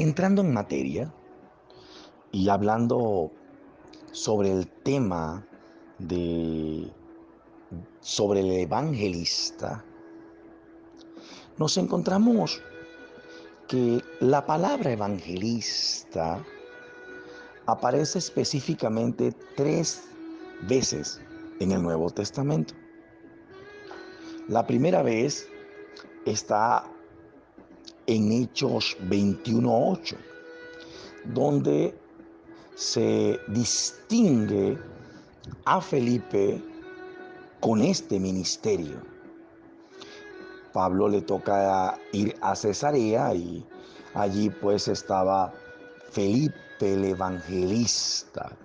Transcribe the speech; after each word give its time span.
Entrando 0.00 0.42
en 0.42 0.54
materia 0.54 1.12
y 2.30 2.48
hablando 2.48 3.32
sobre 4.12 4.52
el 4.52 4.68
tema 4.68 5.44
de 5.98 6.88
sobre 7.98 8.40
el 8.40 8.52
evangelista, 8.52 9.84
nos 11.56 11.76
encontramos 11.76 12.62
que 13.66 14.00
la 14.20 14.46
palabra 14.46 14.92
evangelista 14.92 16.44
aparece 17.66 18.20
específicamente 18.20 19.34
tres 19.56 20.04
veces 20.68 21.20
en 21.58 21.72
el 21.72 21.82
Nuevo 21.82 22.08
Testamento. 22.10 22.72
La 24.46 24.64
primera 24.64 25.02
vez 25.02 25.48
está 26.24 26.88
en 28.08 28.32
Hechos 28.32 28.96
21.8, 29.08 30.16
donde 31.26 31.94
se 32.74 33.38
distingue 33.48 34.78
a 35.66 35.80
Felipe 35.80 36.60
con 37.60 37.82
este 37.82 38.18
ministerio. 38.18 39.00
Pablo 40.72 41.08
le 41.08 41.20
toca 41.20 41.98
ir 42.12 42.34
a 42.40 42.56
Cesarea 42.56 43.34
y 43.34 43.66
allí 44.14 44.48
pues 44.48 44.88
estaba 44.88 45.52
Felipe 46.10 46.54
el 46.80 47.04
evangelista. 47.04 48.56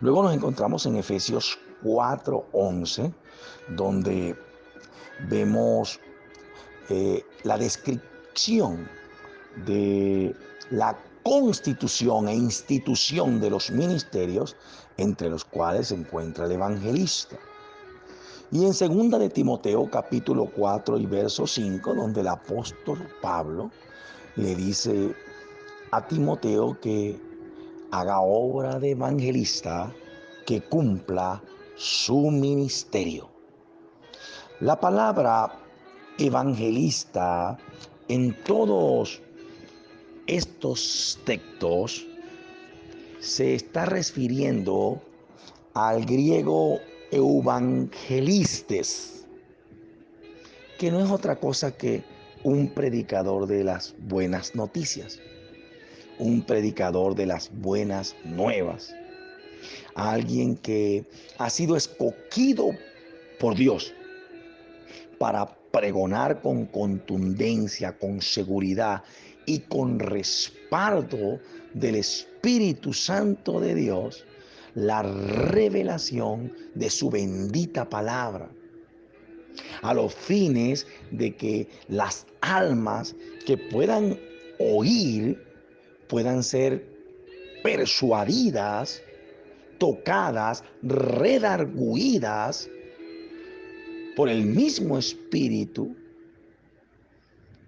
Luego 0.00 0.22
nos 0.22 0.34
encontramos 0.34 0.86
en 0.86 0.96
Efesios 0.96 1.58
4:11, 1.82 3.12
donde 3.76 4.34
vemos 5.28 6.00
eh, 6.90 7.24
la 7.44 7.58
descripción 7.58 8.88
de 9.66 10.34
la 10.70 10.96
constitución 11.22 12.28
e 12.28 12.34
institución 12.34 13.40
de 13.40 13.50
los 13.50 13.70
ministerios, 13.70 14.56
entre 14.96 15.28
los 15.28 15.44
cuales 15.44 15.88
se 15.88 15.94
encuentra 15.94 16.46
el 16.46 16.52
evangelista. 16.52 17.36
Y 18.50 18.64
en 18.64 18.72
segunda 18.72 19.18
de 19.18 19.28
Timoteo 19.28 19.90
capítulo 19.90 20.46
4 20.46 20.98
y 20.98 21.06
verso 21.06 21.46
5, 21.46 21.94
donde 21.94 22.22
el 22.22 22.28
apóstol 22.28 23.06
Pablo 23.20 23.70
le 24.36 24.54
dice 24.54 25.14
a 25.90 26.06
Timoteo 26.06 26.78
que 26.80 27.20
haga 27.90 28.20
obra 28.20 28.78
de 28.78 28.92
evangelista, 28.92 29.92
que 30.46 30.62
cumpla 30.62 31.42
su 31.76 32.30
ministerio. 32.30 33.28
La 34.60 34.80
palabra 34.80 35.67
evangelista 36.18 37.58
en 38.08 38.34
todos 38.44 39.22
estos 40.26 41.18
textos 41.24 42.06
se 43.20 43.54
está 43.54 43.86
refiriendo 43.86 45.00
al 45.74 46.04
griego 46.04 46.80
evangelistes, 47.10 49.24
que 50.78 50.90
no 50.90 51.04
es 51.04 51.10
otra 51.10 51.36
cosa 51.36 51.76
que 51.76 52.02
un 52.44 52.68
predicador 52.68 53.46
de 53.46 53.64
las 53.64 53.94
buenas 53.98 54.54
noticias, 54.54 55.20
un 56.18 56.42
predicador 56.42 57.14
de 57.14 57.26
las 57.26 57.50
buenas 57.52 58.14
nuevas, 58.24 58.94
alguien 59.94 60.56
que 60.56 61.04
ha 61.38 61.50
sido 61.50 61.76
escogido 61.76 62.70
por 63.40 63.54
Dios 63.54 63.92
para 65.18 65.57
pregonar 65.70 66.40
con 66.40 66.66
contundencia, 66.66 67.98
con 67.98 68.20
seguridad 68.20 69.02
y 69.46 69.60
con 69.60 69.98
respaldo 69.98 71.40
del 71.74 71.96
Espíritu 71.96 72.92
Santo 72.92 73.60
de 73.60 73.74
Dios 73.74 74.24
la 74.74 75.02
revelación 75.02 76.52
de 76.74 76.90
su 76.90 77.10
bendita 77.10 77.88
palabra, 77.88 78.48
a 79.82 79.94
los 79.94 80.14
fines 80.14 80.86
de 81.10 81.34
que 81.34 81.68
las 81.88 82.26
almas 82.40 83.16
que 83.46 83.56
puedan 83.56 84.18
oír 84.58 85.42
puedan 86.08 86.42
ser 86.42 86.84
persuadidas, 87.62 89.02
tocadas, 89.78 90.64
redarguidas 90.82 92.68
por 94.18 94.28
el 94.28 94.46
mismo 94.46 94.98
Espíritu 94.98 95.94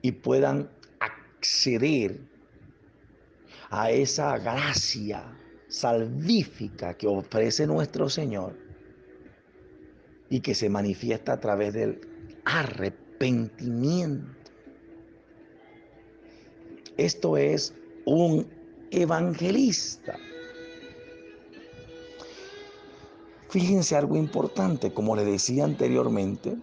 y 0.02 0.10
puedan 0.10 0.68
acceder 0.98 2.18
a 3.70 3.92
esa 3.92 4.36
gracia 4.36 5.22
salvífica 5.68 6.94
que 6.94 7.06
ofrece 7.06 7.68
nuestro 7.68 8.08
Señor 8.08 8.56
y 10.28 10.40
que 10.40 10.56
se 10.56 10.68
manifiesta 10.68 11.34
a 11.34 11.40
través 11.40 11.72
del 11.72 12.00
arrepentimiento. 12.44 14.50
Esto 16.96 17.36
es 17.36 17.72
un 18.06 18.48
evangelista. 18.90 20.18
Fíjense 23.50 23.96
algo 23.96 24.16
importante, 24.16 24.92
como 24.92 25.16
le 25.16 25.24
decía 25.24 25.64
anteriormente, 25.64 26.56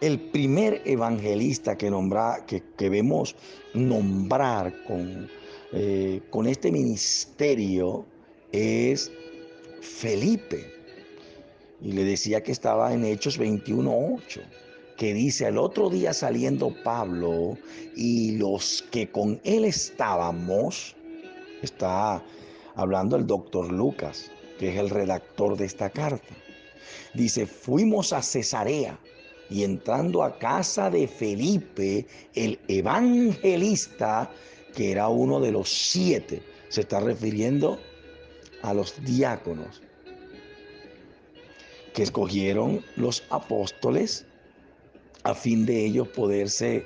el 0.00 0.18
primer 0.18 0.80
evangelista 0.86 1.76
que, 1.76 1.90
nombra, 1.90 2.46
que, 2.46 2.88
vemos 2.88 3.36
nombrar 3.74 4.72
con, 4.84 5.28
eh, 5.72 6.22
con 6.30 6.46
este 6.46 6.72
ministerio 6.72 8.06
es 8.52 9.12
Felipe. 9.82 10.72
Y 11.82 11.92
le 11.92 12.04
decía 12.04 12.42
que 12.42 12.52
estaba 12.52 12.94
en 12.94 13.04
Hechos 13.04 13.38
21.8 13.38 14.40
que 14.96 15.14
dice, 15.14 15.46
al 15.46 15.56
otro 15.56 15.88
día 15.88 16.12
saliendo 16.12 16.74
Pablo 16.84 17.56
y 17.96 18.32
los 18.36 18.84
que 18.90 19.10
con 19.10 19.40
él 19.44 19.64
estábamos, 19.64 20.94
está 21.62 22.22
hablando 22.74 23.16
el 23.16 23.26
doctor 23.26 23.72
Lucas, 23.72 24.30
que 24.60 24.68
es 24.68 24.76
el 24.76 24.90
redactor 24.90 25.56
de 25.56 25.64
esta 25.64 25.88
carta. 25.88 26.34
Dice, 27.14 27.46
fuimos 27.46 28.12
a 28.12 28.20
Cesarea 28.20 28.98
y 29.48 29.64
entrando 29.64 30.22
a 30.22 30.38
casa 30.38 30.90
de 30.90 31.08
Felipe, 31.08 32.06
el 32.34 32.58
evangelista, 32.68 34.30
que 34.74 34.92
era 34.92 35.08
uno 35.08 35.40
de 35.40 35.50
los 35.50 35.70
siete, 35.70 36.42
se 36.68 36.82
está 36.82 37.00
refiriendo 37.00 37.80
a 38.60 38.74
los 38.74 39.02
diáconos 39.02 39.80
que 41.94 42.02
escogieron 42.02 42.84
los 42.96 43.24
apóstoles 43.30 44.26
a 45.24 45.34
fin 45.34 45.64
de 45.64 45.86
ellos 45.86 46.08
poderse 46.08 46.84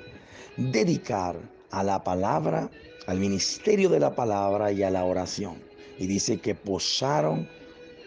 dedicar 0.55 1.37
a 1.71 1.83
la 1.83 2.05
palabra, 2.05 2.71
al 3.05 3.19
ministerio 3.19 3.89
de 3.89 3.99
la 3.99 4.15
palabra 4.15 4.71
y 4.71 4.81
a 4.81 4.89
la 4.89 5.03
oración. 5.03 5.61
Y 5.99 6.07
dice 6.07 6.39
que 6.39 6.55
posaron 6.55 7.49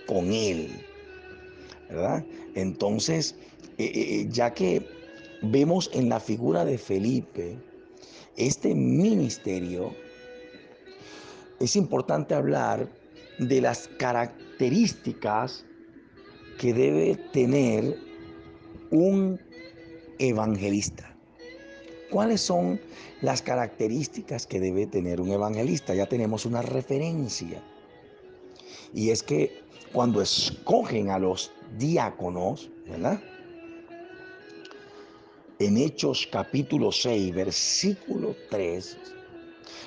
con 0.09 0.33
él. 0.33 0.69
¿Verdad? 1.89 2.25
Entonces, 2.55 3.37
eh, 3.79 3.85
eh, 3.85 3.93
eh, 3.95 4.29
ya 4.31 4.53
que 4.53 4.85
vemos 5.43 5.91
en 5.93 6.09
la 6.09 6.19
figura 6.19 6.65
de 6.65 6.79
Felipe 6.79 7.57
este 8.37 8.75
ministerio, 8.75 9.95
es 11.61 11.77
importante 11.77 12.35
hablar 12.35 12.89
de 13.39 13.61
las 13.61 13.89
características 13.99 15.65
que 16.59 16.73
debe 16.73 17.17
tener 17.33 17.99
un 18.91 19.41
evangelista. 20.19 21.15
¿Cuáles 22.11 22.41
son 22.41 22.81
las 23.21 23.43
características 23.43 24.47
que 24.47 24.61
debe 24.61 24.87
tener 24.87 25.21
un 25.21 25.31
evangelista? 25.31 25.94
Ya 25.94 26.06
tenemos 26.06 26.47
una 26.47 26.62
referencia. 26.62 27.62
Y 28.94 29.11
es 29.11 29.23
que 29.23 29.62
cuando 29.93 30.20
escogen 30.23 31.11
a 31.11 31.19
los 31.19 31.52
diáconos, 31.79 32.70
¿verdad? 32.88 33.20
En 35.58 35.76
Hechos 35.76 36.29
capítulo 36.31 36.93
6, 36.93 37.35
versículo 37.35 38.37
3, 38.50 38.96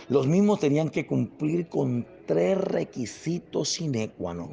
los 0.09 0.27
mismos 0.27 0.59
tenían 0.59 0.89
que 0.89 1.07
cumplir 1.07 1.69
con 1.69 2.05
tres 2.25 2.57
requisitos 2.57 3.69
sine 3.69 4.11
qua 4.11 4.33
non. 4.33 4.51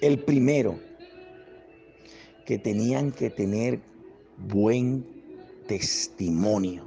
El 0.00 0.24
primero, 0.24 0.78
que 2.46 2.58
tenían 2.58 3.12
que 3.12 3.28
tener 3.28 3.80
buen 4.38 5.04
testimonio. 5.66 6.84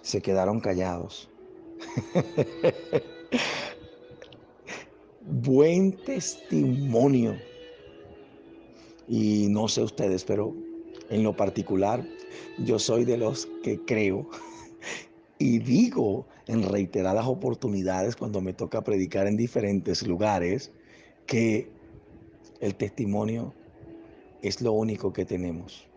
Se 0.00 0.22
quedaron 0.22 0.60
callados. 0.60 1.28
buen 5.28 5.92
testimonio. 6.04 7.36
Y 9.06 9.48
no 9.48 9.68
sé 9.68 9.82
ustedes, 9.82 10.24
pero 10.24 10.54
En 11.10 11.22
lo 11.22 11.34
particular, 11.34 12.04
yo 12.58 12.78
soy 12.78 13.06
de 13.06 13.16
los 13.16 13.48
que 13.62 13.82
creo 13.86 14.28
y 15.38 15.58
digo 15.58 16.26
en 16.46 16.62
reiteradas 16.62 17.26
oportunidades 17.26 18.14
cuando 18.14 18.42
me 18.42 18.52
toca 18.52 18.82
predicar 18.82 19.26
en 19.26 19.38
diferentes 19.38 20.06
lugares 20.06 20.70
que 21.26 21.70
el 22.60 22.74
testimonio 22.74 23.54
es 24.42 24.60
lo 24.60 24.72
único 24.72 25.12
que 25.12 25.24
tenemos. 25.24 25.88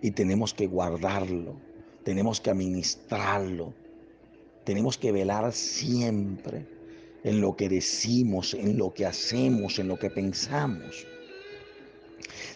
Y 0.00 0.12
tenemos 0.12 0.54
que 0.54 0.66
guardarlo, 0.66 1.56
tenemos 2.02 2.40
que 2.40 2.50
administrarlo, 2.50 3.74
tenemos 4.70 4.96
que 4.96 5.10
velar 5.10 5.52
siempre 5.52 6.64
en 7.24 7.40
lo 7.40 7.56
que 7.56 7.68
decimos, 7.68 8.54
en 8.54 8.78
lo 8.78 8.94
que 8.94 9.04
hacemos, 9.04 9.80
en 9.80 9.88
lo 9.88 9.98
que 9.98 10.10
pensamos. 10.10 11.08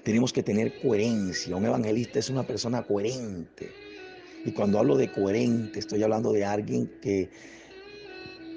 Tenemos 0.05 0.33
que 0.33 0.45
tener 0.45 0.81
coherencia. 0.81 1.57
Un 1.57 1.67
evangelista 1.67 2.21
es 2.21 2.31
una 2.31 2.47
persona 2.47 2.85
coherente. 2.85 3.73
Y 4.45 4.53
cuando 4.53 4.79
hablo 4.79 4.97
de 4.97 5.11
coherente, 5.11 5.81
estoy 5.81 6.05
hablando 6.05 6.33
de 6.33 6.45
alguien 6.45 6.87
que 7.03 7.31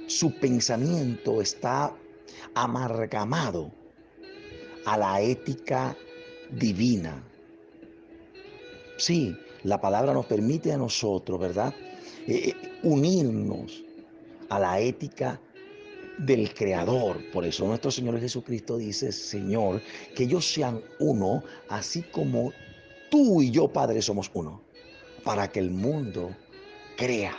su 0.06 0.36
pensamiento 0.36 1.42
está 1.42 1.98
amargamado 2.54 3.72
a 4.86 5.00
la 5.00 5.20
ética 5.20 5.98
divina. 6.52 7.24
Sí, 8.98 9.36
la 9.64 9.82
palabra 9.82 10.14
nos 10.14 10.28
permite 10.28 10.72
a 10.72 10.78
nosotros, 10.78 11.40
¿verdad? 11.40 11.74
Eh, 12.28 12.50
eh, 12.50 12.80
unirnos 12.84 13.84
a 14.50 14.60
la 14.60 14.80
ética 14.82 15.40
del 16.18 16.54
Creador. 16.54 17.24
Por 17.32 17.46
eso 17.46 17.66
nuestro 17.66 17.90
Señor 17.90 18.20
Jesucristo 18.20 18.78
dice, 18.78 19.14
Señor, 19.14 19.82
que 20.14 20.24
ellos 20.24 20.46
sean 20.46 20.82
uno, 21.00 21.44
así 21.70 22.02
como 22.02 22.52
tú 23.10 23.42
y 23.42 23.52
yo, 23.52 23.70
Padre, 23.70 24.02
somos 24.02 24.30
uno, 24.34 24.62
para 25.24 25.50
que 25.50 25.60
el 25.60 25.72
mundo 25.72 26.36
crea. 26.98 27.36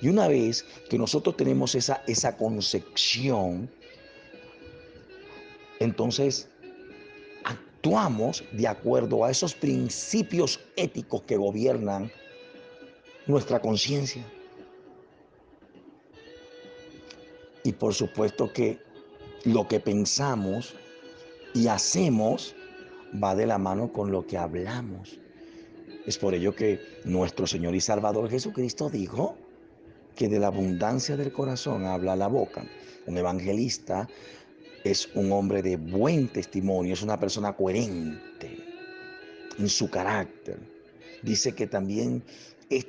Y 0.00 0.08
una 0.08 0.26
vez 0.26 0.64
que 0.90 0.98
nosotros 0.98 1.36
tenemos 1.36 1.76
esa, 1.76 2.02
esa 2.08 2.36
concepción, 2.36 3.70
entonces 5.78 6.48
actuamos 7.44 8.42
de 8.52 8.66
acuerdo 8.66 9.24
a 9.24 9.30
esos 9.30 9.54
principios 9.54 10.58
éticos 10.76 11.22
que 11.22 11.36
gobiernan 11.36 12.10
nuestra 13.26 13.60
conciencia. 13.60 14.24
Y 17.62 17.72
por 17.72 17.94
supuesto 17.94 18.52
que 18.52 18.78
lo 19.44 19.66
que 19.66 19.80
pensamos 19.80 20.74
y 21.54 21.68
hacemos 21.68 22.54
va 23.22 23.34
de 23.34 23.46
la 23.46 23.58
mano 23.58 23.92
con 23.92 24.10
lo 24.10 24.26
que 24.26 24.36
hablamos. 24.36 25.18
Es 26.06 26.18
por 26.18 26.34
ello 26.34 26.54
que 26.54 26.80
nuestro 27.04 27.46
Señor 27.46 27.74
y 27.74 27.80
Salvador 27.80 28.28
Jesucristo 28.28 28.90
dijo 28.90 29.36
que 30.14 30.28
de 30.28 30.38
la 30.38 30.48
abundancia 30.48 31.16
del 31.16 31.32
corazón 31.32 31.86
habla 31.86 32.16
la 32.16 32.28
boca. 32.28 32.66
Un 33.06 33.16
evangelista 33.16 34.08
es 34.84 35.08
un 35.14 35.32
hombre 35.32 35.62
de 35.62 35.76
buen 35.76 36.28
testimonio, 36.28 36.92
es 36.92 37.02
una 37.02 37.18
persona 37.18 37.54
coherente 37.54 38.58
en 39.58 39.68
su 39.68 39.88
carácter. 39.88 40.58
Dice 41.22 41.54
que 41.54 41.66
también 41.66 42.22
es 42.68 42.86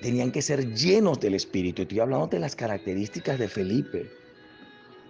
tenían 0.00 0.30
que 0.32 0.42
ser 0.42 0.74
llenos 0.74 1.20
del 1.20 1.34
Espíritu. 1.34 1.82
Estoy 1.82 2.00
hablando 2.00 2.26
de 2.26 2.38
las 2.38 2.56
características 2.56 3.38
de 3.38 3.48
Felipe 3.48 4.10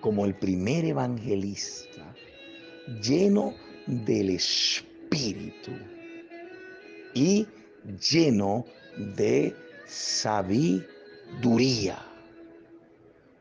como 0.01 0.25
el 0.25 0.35
primer 0.35 0.85
evangelista, 0.85 2.15
lleno 3.03 3.55
del 3.87 4.31
Espíritu 4.31 5.73
y 7.15 7.47
lleno 8.11 8.67
de 9.17 9.55
sabiduría. 9.87 10.87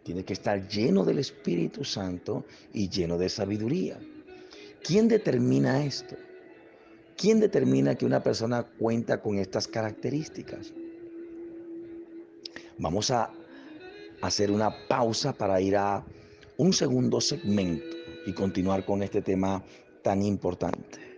Tiene 0.03 0.23
que 0.23 0.33
estar 0.33 0.67
lleno 0.67 1.03
del 1.03 1.19
Espíritu 1.19 1.83
Santo 1.83 2.45
y 2.73 2.89
lleno 2.89 3.17
de 3.17 3.29
sabiduría. 3.29 3.99
¿Quién 4.83 5.07
determina 5.07 5.83
esto? 5.83 6.15
¿Quién 7.17 7.39
determina 7.39 7.95
que 7.95 8.05
una 8.05 8.21
persona 8.21 8.63
cuenta 8.63 9.21
con 9.21 9.39
estas 9.39 9.67
características? 9.67 10.73
Vamos 12.77 13.11
a 13.11 13.31
hacer 14.21 14.51
una 14.51 14.87
pausa 14.87 15.33
para 15.33 15.61
ir 15.61 15.77
a 15.77 16.03
un 16.57 16.73
segundo 16.73 17.21
segmento 17.21 17.85
y 18.25 18.33
continuar 18.33 18.85
con 18.85 19.03
este 19.03 19.21
tema 19.21 19.63
tan 20.01 20.21
importante. 20.21 21.14